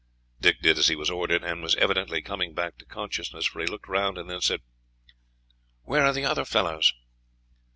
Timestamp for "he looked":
3.59-3.87